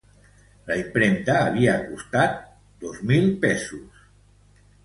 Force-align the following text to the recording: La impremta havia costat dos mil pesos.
La 0.69 0.77
impremta 0.83 1.35
havia 1.41 1.75
costat 1.91 2.41
dos 2.87 3.05
mil 3.13 3.31
pesos. 3.45 4.05